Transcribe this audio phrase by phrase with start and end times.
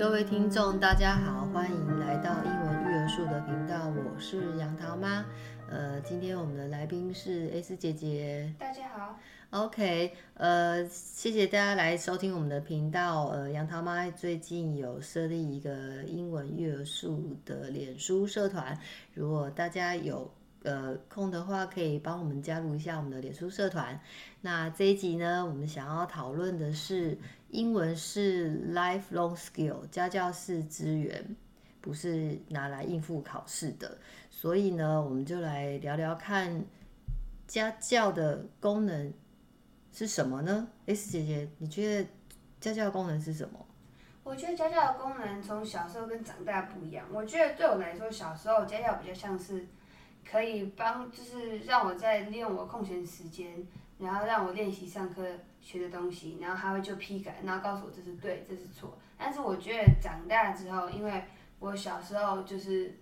[0.00, 5.26] 各位听众，大家好，欢迎来到英文育儿树的频道，我是杨桃妈。
[5.68, 8.50] 呃，今天我们的来宾是 S 姐姐。
[8.58, 9.18] 大家好。
[9.50, 13.26] OK，呃，谢谢大家来收听我们的频道。
[13.26, 18.78] 呃，杨桃妈最近有设立一个英文育儿树的脸书社团，
[19.12, 20.32] 如果大家有
[20.62, 24.00] 呃空的话，可以帮我们加入一下我们的脸书社团。
[24.40, 27.18] 那这一集呢，我们想要讨论的是。
[27.52, 31.34] 英文是 lifelong skill，家教是资源，
[31.80, 33.98] 不是拿来应付考试的。
[34.30, 36.64] 所以呢，我们就来聊聊看
[37.48, 39.12] 家教的功能
[39.90, 42.08] 是什么呢？S 姐姐，你觉得
[42.60, 43.66] 家教的功能是什么？
[44.22, 47.04] 我觉得家教的功能从小时候跟长大不一样。
[47.12, 49.66] 我觉得对我来说，小时候家教比较像是
[50.28, 53.66] 可以帮，就是让我在利用我空闲时间。
[53.98, 55.22] 然后让我练习上课
[55.60, 58.96] 学的东西，然后他会就批改，然后告诉我这是对，这是错。
[59.18, 61.22] 但是我觉得长大之后，因为
[61.58, 62.98] 我小时候就是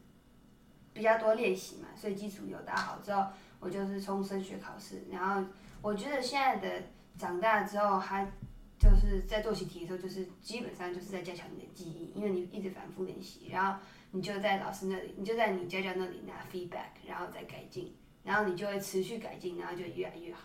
[0.93, 3.25] 比较多练习嘛，所以基础有打好之后，
[3.61, 5.05] 我就是冲升学考试。
[5.09, 5.49] 然后
[5.81, 6.83] 我觉得现在的
[7.17, 8.29] 长大之后，他
[8.77, 13.79] 就是在做习题的时候，就是基本上就是在加强你的记忆，因为你一直反复练习，然后
[14.11, 20.43] 你就在老师那里，你就在你家教那里拿 feedback，然后再改进，然后你就会持续改进，然后就越来越好。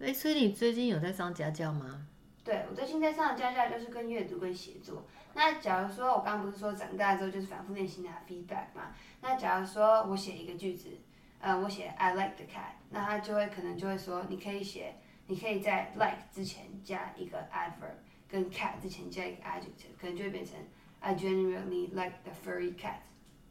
[0.00, 2.06] 哎，所以你最近有在上家教吗？
[2.44, 5.04] 对，我最近在上的家教就是跟阅读跟写作。
[5.34, 8.94] 那假如说我刚刚不是说长大之后就是反复练习拿 feedback 嘛？
[9.20, 10.90] 那假如说我写一个句子，
[11.40, 14.94] 呃，我写 I like the cat，那他就会可能就会说，你可以写，
[15.26, 17.98] 你可以在 like 之前加一个 adverb，
[18.28, 20.54] 跟 cat 之前加一个 adjective，可能就会变成
[21.00, 23.00] I generally like the furry cat，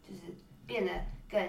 [0.07, 0.21] 就是
[0.65, 0.91] 变得
[1.29, 1.39] 更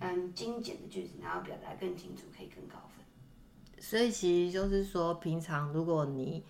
[0.00, 3.04] 嗯精简的句子，然后表达更清楚，可以更高分。
[3.82, 6.44] 所以其实就是说，平常如果你，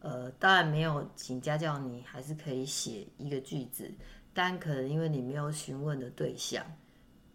[0.00, 3.90] 呃，当然没有请家教，你还是可以写一个句子，
[4.32, 6.64] 但可能因为你没有询问的对象，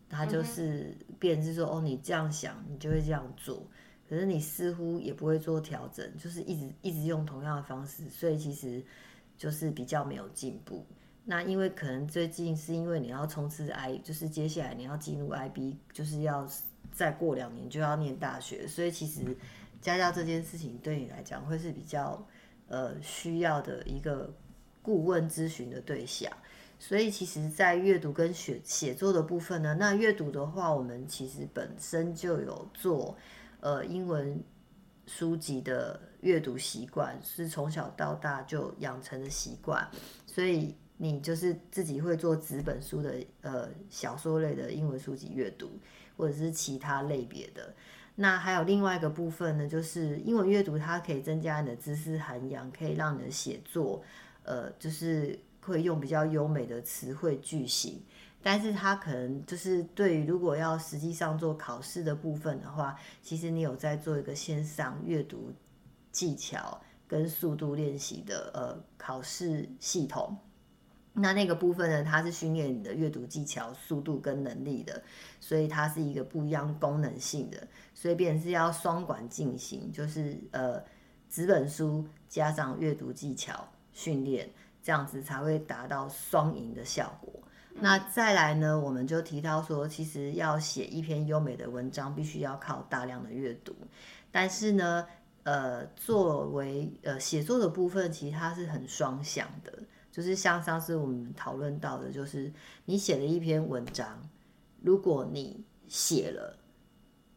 [0.09, 3.67] 他就是变成是说，哦，你这样想，你就会这样做，
[4.09, 8.83] 可是你似乎也不会做调整，就是一直一直用同样的方式，所以其实
[9.41, 10.85] 就是比较没有进步。
[11.25, 16.47] 那因为可能最近是因为你要冲刺 I，就是接下来你要进入 IB，就是要。
[16.93, 19.21] 再过两年就要念大学，所以其实
[19.79, 22.27] 家教这件事情对你来讲会是比较
[22.67, 24.29] 呃需要的一个
[24.81, 26.29] 顾问咨询的对象。
[26.77, 33.15] 所以其实，在阅读跟写写作的部分呢，那阅读的话，我们其实本身就有做
[33.61, 34.43] 呃英文
[35.07, 39.87] 书籍的阅读习惯，是从小到大就养成的习惯，
[40.25, 45.69] 所以你就是自己会做纸本书的呃小说类的英文书籍阅读。
[46.17, 47.73] 或者是其他类别的，
[48.13, 54.03] 那还有另外一个部分呢，就是英文阅读，它可以增加你的知识涵养，可以让你的写作，
[54.43, 58.03] 呃，就是会用比较优美的词汇句型。
[58.43, 65.51] 但是它可能就是对于如果要实际上做考试的部分的话，其实你有在做一个线上阅读
[66.11, 70.37] 技巧跟速度练习的呃考试系统。
[71.13, 75.03] 那那个部分呢，它是训练你的阅读技巧、速度跟能力的，
[75.41, 80.81] 所以它是一个不一样功能性的，所以变成是要双管进行，就是呃
[81.29, 84.49] 纸本书加上阅读技巧训练，
[84.81, 87.33] 这样子才会达到双赢的效果。
[87.73, 93.75] 那再来呢，我们就提到说，其实要写一篇优美的文章，必须要靠大量的阅读，
[94.31, 95.05] 但是呢，
[95.43, 99.71] 呃，作为呃写作的部分，其实它是很双向的。
[100.11, 102.51] 就是像上次我们讨论到的，就是
[102.83, 104.21] 你写了一篇文章，
[104.81, 106.57] 如果你写了，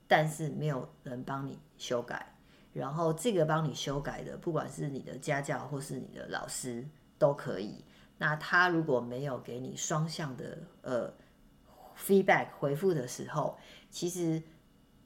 [0.08, 2.34] 但是没有人帮你修改，
[2.72, 6.84] 然后这个帮你修改的，不管是你的家教或是你的老师
[7.16, 7.84] 都可以。
[8.18, 11.12] 那他如果没有给你双向的呃
[11.96, 13.56] feedback 回复的时候，
[13.88, 14.42] 其实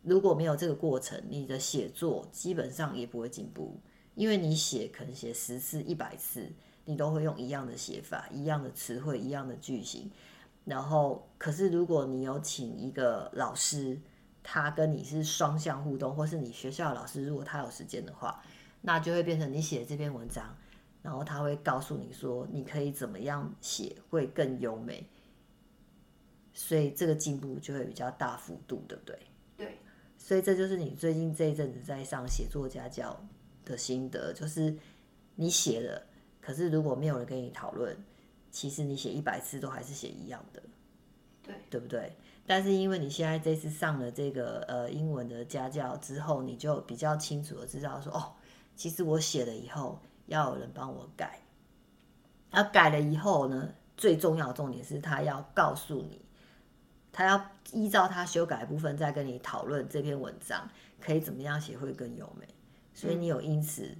[0.08, 3.78] 如果没有这个过程，你的写作基本上也不会进步，
[4.14, 6.50] 因为你写可能写十次、一百次。
[6.90, 10.10] 你都会用一样的写法、一样的词汇、一样的句型，
[10.64, 14.00] 然后可是如果你有请一个老师，
[14.42, 18.42] 他跟你是双向互动，或是你学校的老师，如果他有时间的话，
[18.80, 20.56] 那就会变成你写这篇文章，
[21.02, 25.06] 然后他会告诉你说你可以怎么样写会更优美，
[26.54, 29.18] 所以这个进步就会比较大幅度，对不对？
[30.28, 33.18] 对，所以这就是你最近这一阵子在上写作家教
[33.64, 34.76] 的心得，就是
[35.36, 36.06] 你写了。
[36.40, 37.96] 可是如果没有人跟你讨论，
[38.50, 40.62] 其实你写一百次都还是写一样的，
[41.42, 42.14] 对，对不对？
[42.46, 48.32] 但是因为你现在这次上了这个呃英文的家教之后，你就比较清楚的知道说，哦，
[48.76, 51.40] 其实我写了以后要有人帮我改，
[52.50, 56.20] 啊改了以后呢，最重要的重点是他要告诉你，
[57.12, 60.68] 他要依照他修改的部分再跟你讨论这篇文章
[61.00, 62.46] 可以怎么样写会更优美，
[62.94, 63.96] 所以你有因此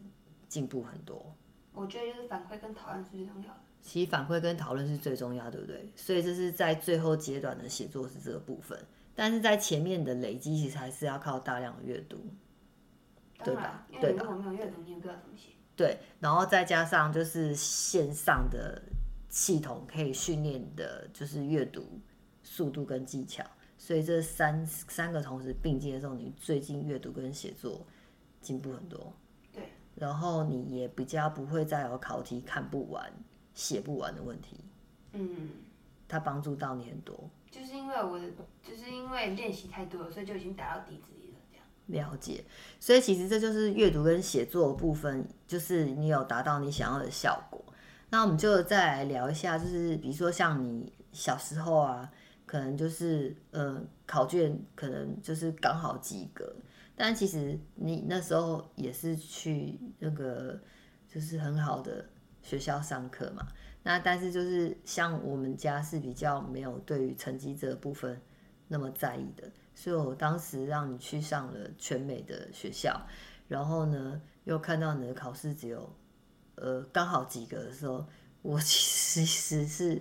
[0.49, 1.35] 进步很多。
[1.73, 3.61] 我觉得就是反馈跟讨论是最重要的。
[3.81, 5.91] 其实反馈跟讨论是最重要，对不对？
[5.95, 8.79] 所以这是在最后阶段的写作是这个部分，
[9.15, 12.19] 但是在前面的累积其实还是要靠大量的阅读，
[13.45, 13.87] 对吧？
[14.01, 14.25] 对吧？
[14.25, 15.51] 如果没有阅读，你也不知道怎么写。
[15.77, 18.83] 对，然后再加上就是线上的
[19.29, 22.01] 系统可以训练的，就是阅读
[22.51, 23.45] 速度跟技巧，
[23.77, 27.87] 所以这三三个同时并进的时候，你最近阅读跟写作
[28.41, 29.13] 进步很多。
[29.53, 29.65] 对，
[29.97, 33.13] 然后你也比较不会再有考题看不完。
[33.55, 34.57] 写不完的问题，
[35.15, 35.51] 嗯，
[36.07, 38.25] 它帮助到你很多，就是因为我的，
[38.63, 41.39] 就是因为练习太多了，所以就已经打到底子里了。
[41.51, 42.45] 这样了解，
[42.79, 47.61] 所以其实这就是阅读跟写作的部分，就是你有达到你想要的效果。
[48.11, 52.09] 那我们就再来聊一下，就是比如说像你小时候啊，
[52.49, 56.53] 可能就是呃考卷可能就是刚好及格，
[56.97, 60.61] 但其实你那时候也是去那个
[61.07, 62.05] 就是很好的。
[62.41, 63.47] 学校上课嘛，
[63.83, 68.19] 那但是就是像我们家是比较没有对于成绩这部分
[68.69, 72.99] 那么在意的，所以我当时让你去上了全美的学校，
[73.49, 75.93] 然后呢又看到你的考试只有
[76.55, 78.07] 呃刚好及格的时候，
[78.41, 80.01] 我其实是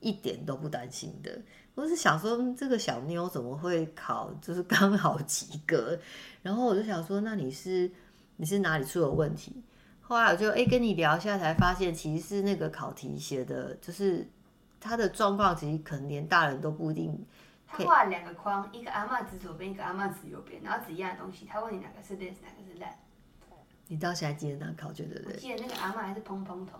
[0.00, 1.42] 一点都不担心的。
[1.74, 5.98] 我是想说这个小妞怎么会考就是刚好及格，
[6.42, 7.90] 然后我就想说那你是
[8.36, 9.62] 你是哪里出了问题？
[10.00, 14.28] 后来我就哎、欸、跟你聊一下，才发现其实是那个考题写的，就是
[14.78, 17.26] 他的状况，其实可能连大人都不一定。
[17.66, 21.44] 他画了两个框，一个阿嬷指左边，一个阿嬷指右边，然后指一样的东西。
[21.44, 22.94] 他问你哪个是 this，哪个是 that。
[23.88, 25.34] 你到现在记得那个考卷对不对？
[25.34, 26.78] 我记得那个阿嬷还是蓬蓬头。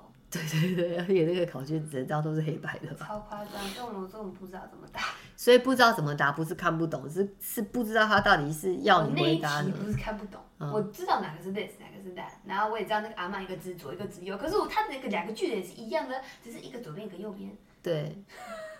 [0.50, 3.06] 对 对对，而且那个考卷整张都是黑白的吧？
[3.06, 5.00] 超夸张，这种我这种不知道怎么答。
[5.36, 9.62] 所以不知道怎么答，不是看不懂，是是不知道他到底是要你回答。
[9.62, 17.50] 你不是看不懂，嗯、我知道哪个是 this，哪个是 that，然后我也知道那个阿曼一个字左，一个字右，可是我他那个两个句子也是一样的，只是一个左边，一个右边。
[17.82, 18.24] 对，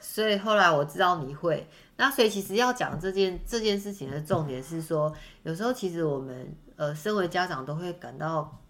[0.00, 1.66] 所以后来我知道你会，
[1.96, 8.60] 那所以其实要讲这件这件事情的重点是说，有时候其实我们呃身为家长都会感到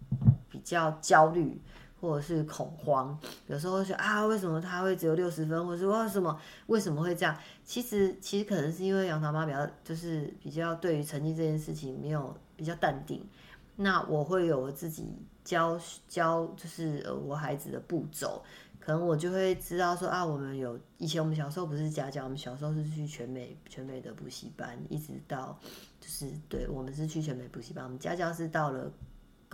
[0.51, 1.61] 比较焦虑。
[2.05, 7.35] 或者是恐慌，有时候会说啊，为什么他会只有六十分，或者是为什么为什么会这样？
[7.65, 13.27] 其实其实可能是因为杨桃妈比较就是比较对于成绩这件事情没有比较淡定。
[13.77, 18.43] 那我会有我自己教教就是呃我孩子的步骤，
[18.79, 25.59] 可能我就会知道说啊，我们有以前我们小时候不是家教，我们小时候是去全美全美的补习班，一直到
[25.99, 28.93] 就是对我们是去全美补习班，我们家教是到了。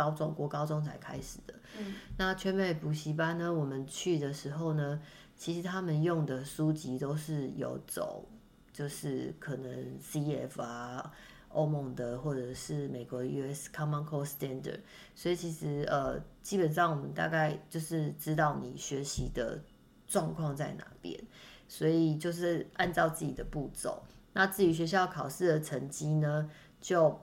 [0.00, 3.52] 高中国高中才开始的，嗯，那全美补习班呢？
[3.52, 4.99] 我们去的时候呢，
[5.37, 8.26] 其实他们用的书籍都是有走，
[8.73, 11.12] 就是可能 CF 啊、
[11.50, 14.81] 欧盟的或者是美国 US Common Core Standard，
[15.14, 19.62] 所以其实呃，基本上我们大概就是知道你学习的
[20.06, 21.20] 状况在哪边，
[21.69, 24.03] 所以就是按照自己的步骤。
[24.32, 26.49] 那至于学校考试的成绩呢，
[26.81, 27.20] 就。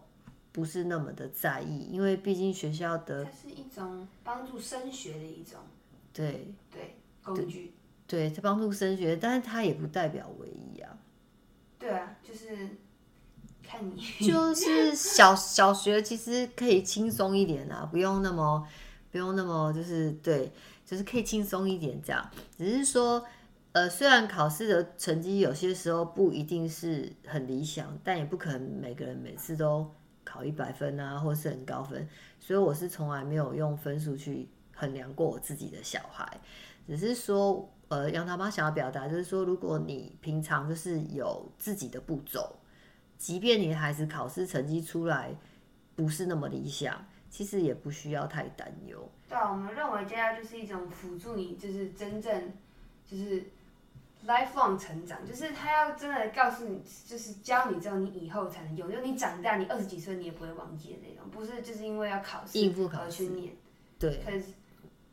[0.57, 5.59] 不是那么的在意，因为毕竟学校的它是一种帮助升学的一种，
[6.11, 7.75] 对对工具，
[8.07, 10.97] 对，它帮助升学，但是它也不代表唯一啊。
[11.77, 12.69] 对啊，就是
[13.61, 18.67] 看你， 就是小小学其实可以轻松一点啊，不用那么
[19.11, 20.51] 不用那么就是对，
[20.83, 22.27] 就是可以轻松一点这样。
[22.57, 23.23] 只是说，
[23.73, 29.91] 呃，虽然考试的成绩有些时候不一定是很理想，但也不可能每个人每次都。
[30.27, 32.05] 考一百分啊，或是很高分，
[32.39, 36.25] 所以我是从来没有用分数去衡量过我自己的小孩，
[36.85, 42.57] 只是说，呃，杨桃妈想要表达就是说，如果你平常就是有自己的步骤，
[43.17, 45.33] 即便你的孩子考试成绩出来
[45.95, 49.09] 不是那么理想，其实也不需要太担忧。
[49.29, 52.51] 对啊，我们认为家教就是一种辅助你，就是真正
[53.05, 53.43] 就是。
[54.25, 58.91] Lifelong 成长就是他要真的告诉你，就是教你之后，你以后才能用。
[58.91, 61.29] 就你长大，你二十几岁，你也不会忘记的那种。
[61.29, 63.53] 不是就是因为要考试应付考试去念。
[63.99, 64.21] 对。
[64.25, 64.45] 可是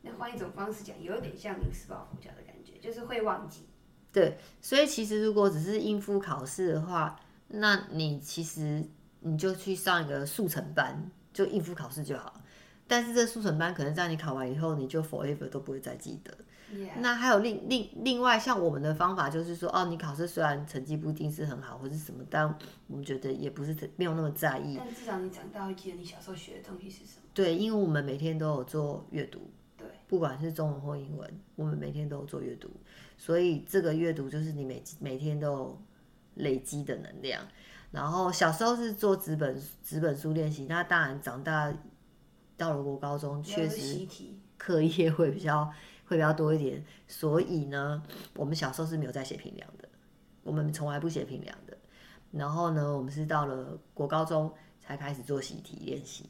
[0.01, 3.67] 那换一种方式讲，有点像临时抱佛脚的感觉，就是会忘记。
[4.11, 8.83] 对，所以其实如果只是应付考试的话，那你其实
[9.19, 12.33] 你就去上一个速成班，就应付考试就好。
[12.87, 16.35] 但是这速成班可能在你考完以后，你就 forever 都不会再记得。
[16.99, 22.45] 那还有另另另外，像我们的方法就是说，哦，你考试虽然成绩不一定是很好，或是什么，但
[22.87, 24.75] 我们觉得也不是没有那么在意。
[24.77, 27.21] 但至少你长大会记得你小时候学的东西是什么。
[27.33, 29.49] 对，因为我们每天都有做阅读。
[29.77, 29.87] 对。
[30.07, 32.69] 不管是中文或英文，我们每天都有做阅读，
[33.15, 35.81] 所以这个阅读就是你每每天都有
[36.33, 37.41] 累积的能量。
[37.91, 41.73] 然后小时候是做纸本纸本书练习，那当然长大
[42.57, 44.07] 到了国高中，确实
[44.57, 45.65] 课业会比较
[46.05, 46.83] 会比较多一点。
[47.07, 48.01] 所以呢，
[48.35, 49.87] 我们小时候是没有在写评量的，
[50.43, 51.77] 我们从来不写评量的。
[52.31, 56.25] 然后呢，我们是到了国高中才开始做习题练习。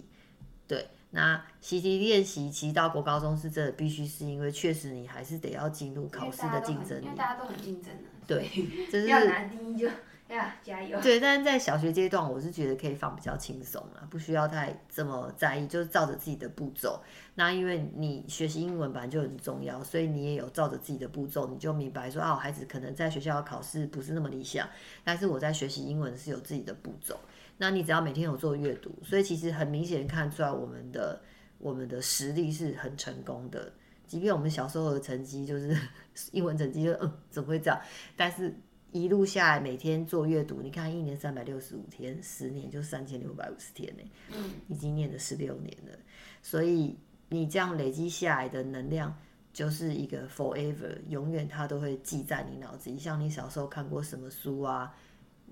[0.68, 8.04] 对，那习题练习其实到国高中是真的必须，是因为确实你还是得要进入考试的竞争，因为大家都很竞争的。
[8.28, 8.50] 对，
[8.92, 9.88] 就是要拿第一就。
[10.34, 11.00] 呀，加油！
[11.02, 17.00] 对，但是在小学阶段，我是觉得可以放比较轻松了，不需要太这么在意，就是照着自己的步骤。
[17.36, 24.68] 那因为你学习英文本来就很重要，所以你也有照着自己的步骤，你就明白说啊，我孩子可能在学校考试不是那么理想，
[25.04, 27.20] 但是我在学习英文是有自己的步骤。
[27.58, 31.22] 那你只要每天有做阅读，所以其实很明显看出来我们的
[31.60, 33.72] 我们的实力是很成功的。
[34.08, 35.78] 即便我们小时候的成绩就是
[36.34, 37.80] 英文成绩就嗯，怎么会这样？
[38.18, 38.60] 但是。
[38.96, 44.04] 一路下来，每天做阅读，你看一年三百六十五天，十年就三千六百五十天呢。
[44.32, 46.00] 嗯，已经念了十六年了，
[46.42, 46.98] 所以
[47.28, 49.14] 你这样累积下来的能量，
[49.52, 52.98] 就是一个 forever，永远它都会记在你脑子里。
[52.98, 54.96] 像你小时候看过什么书啊，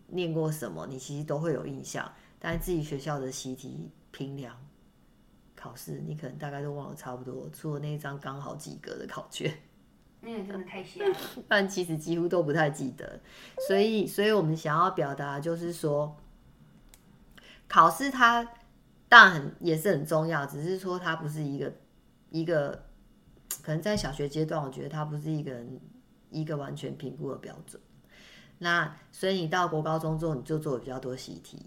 [0.07, 2.09] 念过什么，你其实都会有印象。
[2.39, 4.55] 但自己学校的习题评量
[5.53, 9.53] 考试，你可能大概都忘了差不多，除了那一张刚好及格的考卷。
[10.25, 11.03] 那个真的太瞎，
[11.50, 13.20] 但其实几乎都不太记得，
[13.68, 16.15] 所以，所以我们想要表达就是说，
[17.68, 18.48] 考试它
[19.10, 21.74] 当然很也是很重要，只是说它不是一个
[22.30, 22.86] 一个，
[23.62, 25.80] 可能在小学阶段，我觉得它不是一个人
[26.32, 27.82] 一个完全评估的标准。
[28.60, 31.65] 那所以你到国高中之后，你就做的比较多习题，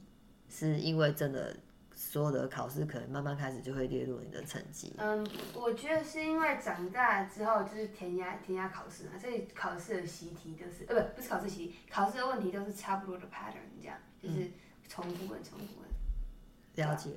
[0.48, 1.54] 是因为真的。
[1.98, 4.92] 所有的考试可能慢慢开始就会列入你的成绩。
[4.98, 14.50] 嗯，我觉得是因为长大之后就是填鸭填鸭考试嘛，所以考试的习题都是呃不不是考试习题，考试的问题都是差不多的 pattern，这样就是
[14.86, 16.86] 重复问重复问。
[16.86, 17.10] 了解。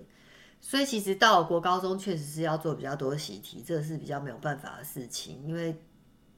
[0.62, 5.77] 所以其实到了国高中确实是要做比较多习题，这个是比较没有办法的事情，因为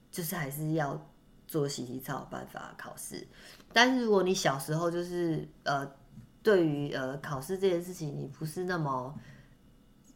[0.09, 0.99] 就是还是要
[1.47, 3.27] 做习题才有办法考试。
[3.71, 6.00] 但是如果你小时候就是呃。
[6.43, 9.15] 对于呃考试这件事情，你不是那么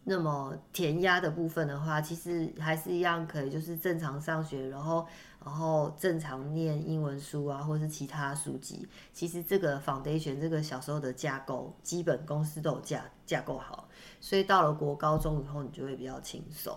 [0.03, 5.07] 那么填鸭的部分的话，其实还是一样可以，就是正常上学，然后
[5.45, 8.87] 然后正常念英文书啊，或是其他书籍。
[9.13, 13.87] 其实这个 foundation 这个小时候的架构，基本公司都有架架构好。
[14.19, 16.75] 所以到了国高中以后，你就会比较轻松。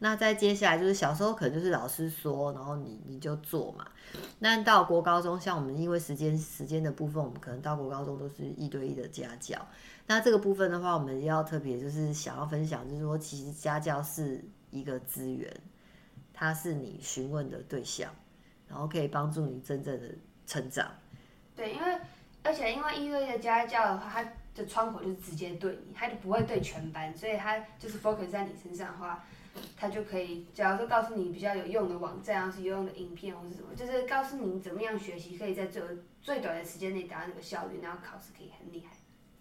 [0.00, 3.86] 那再接下来就是小时候可能就是老师说，然后你你就做嘛。
[4.40, 9.58] 那到国高中，像我们因为时间时间的部分，我们可能到国高中都是一对一的家教。
[10.06, 15.50] 那这个部分的话，我们要特别就是想要分享，就是说其实家教是一个资源，
[16.40, 18.10] 它是你询问的对象，
[18.66, 20.08] 然后可以帮助你真正的
[20.46, 20.90] 成长。
[21.54, 21.98] 对，因为
[22.42, 29.22] 而且因为一对一的家教的话，他的窗口就是直接对你，他就不会对全班，所以他就是 focus 在你身上的话，
[29.76, 35.82] 他就可以，假如说告诉你比较有用的网站，或是有用的影片或是什么，就是告诉你怎么样学习，可以在最
[36.22, 38.96] 最短的时间内达到那个效率，然后考试可以很厉害。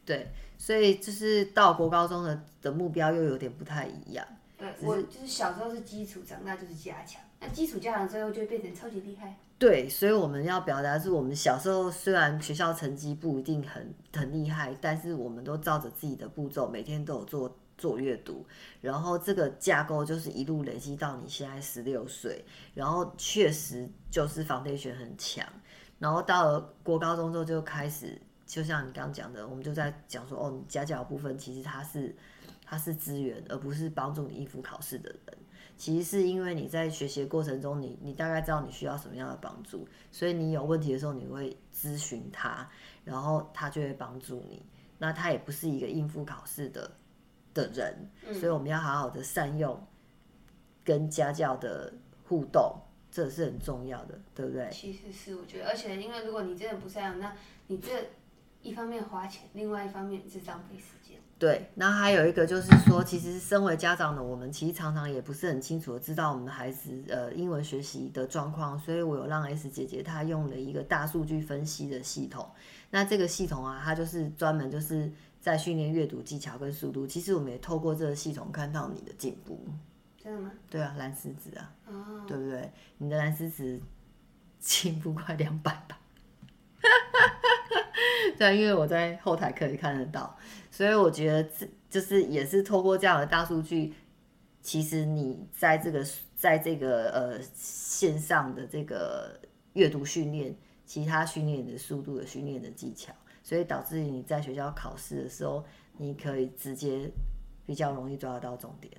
[0.06, 0.28] 对，
[0.58, 4.28] 所以就是到国高中的的目标又有点不太一样。
[4.60, 9.38] 对，我就是小时候是基础，长大就是加强，那基础加强之后就会变成超级厉害。
[9.58, 18.46] 对，所以我们要表达的是，我们小时候虽然学校成绩不一定很很厉害，但是我们都照着自己的步骤，每天都有做做阅读，
[18.82, 25.46] 然后这个架构就是一路累积到你现在十六岁，然后确实就是 foundation 很强，
[26.00, 32.16] 然后到了国高中之后就开始，就像你刚刚讲的，我们就在讲说，哦，你家教部分其实它是
[32.70, 35.38] 它是资源，而不是帮助你应付考试的人。
[35.76, 42.70] 其实是因为你在学习的过程中你，你你大概知道你需要什么样的帮助，所以你有问题的时候，你会咨询他，
[43.04, 44.64] 然后他就会帮助你。
[45.00, 46.92] 那他也不是一个应付考试的
[47.56, 48.08] 的人，
[48.40, 49.84] 所以我们要好好的善用
[50.84, 51.92] 跟家教的
[52.28, 52.76] 互动，
[53.10, 54.70] 这是很重要的，对不对？
[54.70, 57.36] 其实是我觉得，而且因为如果你真的不善用，那
[57.68, 57.90] 你这
[58.62, 61.18] 一方面花钱，另外一方面是浪费时间。
[61.38, 72.46] 对，然后还有一个就是说，其实身为家长的我们，其实常常也不是很清楚的知道我们的孩子呃英文学习的状况，所以我有让 S 姐姐她用了一个大数据分析的系统。
[72.90, 77.08] 那这个系统啊，它就是专门就是在训练阅读技巧跟速度。
[77.08, 79.58] 其实我们也透过这个系统看到你的进步。
[80.22, 80.52] 真的吗？
[80.70, 82.70] 对啊，蓝狮子啊，哦，对不对？
[82.98, 83.80] 你的蓝狮子
[84.60, 85.98] 进步快两百吧。
[88.40, 90.34] 对，因为我在后台可以看得到，
[90.72, 93.94] 所以我觉得这就是也是透过这样的大数据，
[94.62, 99.38] 其实你在这个在这个呃线上的这个
[99.74, 100.56] 阅读训练，
[100.86, 103.12] 其他训练的速度的训练的技巧，
[103.44, 105.66] 所以导致你在学校考试的时候，
[105.98, 107.12] 你可以直接
[107.66, 108.90] 比较容易抓得到重点，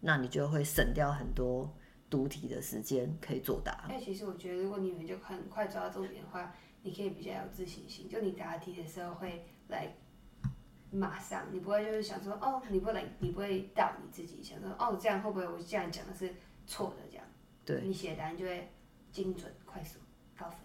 [0.00, 1.70] 那你就会省掉很多
[2.08, 3.84] 读题的时间，可以作答。
[3.90, 9.92] 因为其实我觉得，如果你们就很快抓到重点的话，你可以比较有自信心，就你答题的时候会来。
[10.92, 16.34] 马上，你不会就是想说，哦，你不能，你不会到你自己想说，哦，这样会不会我这样讲的是
[16.66, 16.96] 错的？
[17.08, 17.24] 这样，
[17.64, 18.68] 对，你写答案就会
[19.12, 20.00] 精准、快速、
[20.36, 20.58] 高分。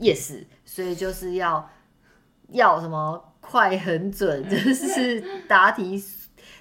[0.00, 1.70] Yes，所以就是要
[2.48, 6.02] 要什么快、很准， 就是答题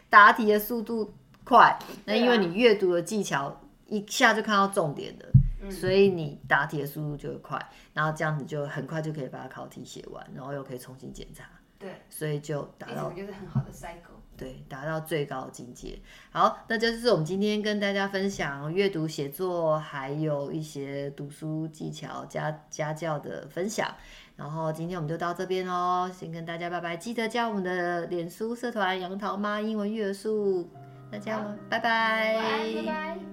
[0.10, 1.14] 答题的速度
[1.46, 1.80] 快。
[2.04, 5.26] 那因为你阅读的技巧一下就看到重点的，
[5.66, 11.46] 嗯、所以你答题的速度就会快，然后这样子就很快就可以把考题写完，然后又可以重新检查。
[11.78, 14.16] 对，所以就达到就是很好的 cycle。
[14.38, 15.98] 对，达到最高的境界。
[16.30, 23.94] 好，那就是我们今天跟大家分享阅读写作，还有一些读书技巧、家家教的分享。
[24.36, 26.98] 然后今天我们就到这边哦，先跟大家拜拜。
[26.98, 30.70] 记得加我们的脸书社团“杨桃妈英文育儿树”，
[31.10, 32.36] 大家拜拜。
[32.76, 33.25] 拜拜。